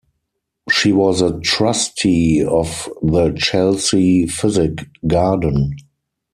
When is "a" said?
1.21-1.39